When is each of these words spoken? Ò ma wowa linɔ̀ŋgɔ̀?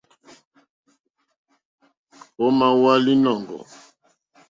Ò 2.43 2.45
ma 2.57 2.67
wowa 2.79 2.93
linɔ̀ŋgɔ̀? 3.05 3.61